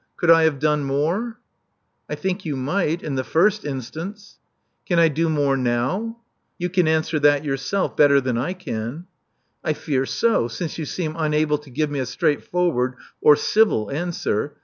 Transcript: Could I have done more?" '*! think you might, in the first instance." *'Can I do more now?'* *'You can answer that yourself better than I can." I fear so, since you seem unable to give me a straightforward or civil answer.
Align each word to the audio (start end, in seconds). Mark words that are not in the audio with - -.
Could 0.17 0.31
I 0.31 0.45
have 0.45 0.57
done 0.57 0.83
more?" 0.83 1.37
'*! 1.75 2.09
think 2.11 2.43
you 2.43 2.55
might, 2.55 3.03
in 3.03 3.13
the 3.13 3.23
first 3.23 3.63
instance." 3.63 4.39
*'Can 4.87 4.97
I 4.97 5.09
do 5.09 5.29
more 5.29 5.55
now?'* 5.55 6.17
*'You 6.57 6.69
can 6.71 6.87
answer 6.87 7.19
that 7.19 7.43
yourself 7.45 7.95
better 7.95 8.19
than 8.19 8.35
I 8.35 8.53
can." 8.53 9.05
I 9.63 9.73
fear 9.73 10.07
so, 10.07 10.47
since 10.47 10.79
you 10.79 10.85
seem 10.85 11.13
unable 11.15 11.59
to 11.59 11.69
give 11.69 11.91
me 11.91 11.99
a 11.99 12.07
straightforward 12.07 12.95
or 13.21 13.35
civil 13.35 13.91
answer. 13.91 14.55